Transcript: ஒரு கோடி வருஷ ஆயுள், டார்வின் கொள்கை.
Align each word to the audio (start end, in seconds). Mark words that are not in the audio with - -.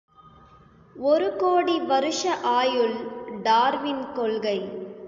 ஒரு 0.95 1.35
கோடி 1.35 1.79
வருஷ 1.79 2.35
ஆயுள், 2.35 2.95
டார்வின் 3.43 4.13
கொள்கை. 4.13 4.57